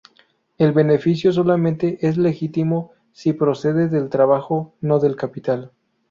El 0.57 0.71
beneficio 0.71 1.31
solamente 1.31 1.99
es 2.07 2.17
legítimo 2.17 2.89
si 3.11 3.33
procede 3.33 3.87
del 3.87 4.09
trabajo, 4.09 4.73
no 4.81 4.97
del 4.99 5.15
capital. 5.15 5.73